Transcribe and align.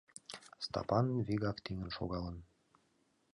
Стапан 0.65 1.07
вигак 1.25 1.57
тӱҥын 1.65 1.89
шогалын. 1.97 2.37